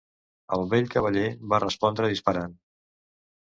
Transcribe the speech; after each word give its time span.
El 0.55 0.63
vell 0.71 0.89
cavaller 0.95 1.25
va 1.51 1.61
respondre 1.65 2.11
disparant. 2.15 2.57